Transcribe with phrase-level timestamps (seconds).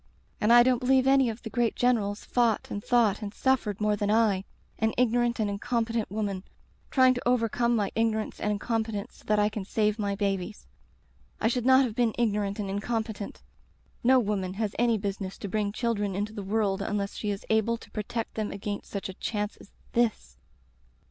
[0.39, 3.95] 'And I don't believe any of the great generals fought and thought and suffered more
[3.95, 4.45] than I—
[4.79, 6.43] an ignorant and incompetent woman—
[6.89, 10.65] trying to overcome my ignorance and incompetence so that I can save my babies....
[11.39, 13.43] I should not have been igno ant and incompetent.
[14.03, 17.77] No woman has any business to bring children into the world unless she is able
[17.77, 20.39] to protect them against such a chance as this.